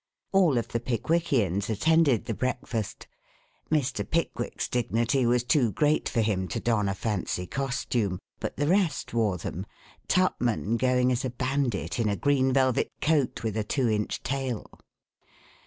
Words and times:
All 0.31 0.57
of 0.57 0.69
the 0.69 0.79
Pickwickians 0.79 1.69
attended 1.69 2.25
the 2.25 2.33
breakfast. 2.33 3.05
Mr. 3.71 4.03
Pickwick's 4.03 4.67
dignity 4.67 5.27
was 5.27 5.43
too 5.43 5.71
great 5.71 6.09
for 6.09 6.21
him 6.21 6.47
to 6.47 6.59
don 6.59 6.89
a 6.89 6.95
fancy 6.95 7.45
costume, 7.45 8.17
but 8.39 8.57
the 8.57 8.67
rest 8.67 9.13
wore 9.13 9.37
them, 9.37 9.63
Tupman 10.07 10.77
going 10.77 11.11
as 11.11 11.23
a 11.23 11.29
bandit 11.29 11.99
in 11.99 12.09
a 12.09 12.15
green 12.17 12.51
velvet 12.51 12.91
coat 12.99 13.43
with 13.43 13.55
a 13.55 13.63
two 13.63 13.89
inch 13.89 14.23
tail. 14.23 14.79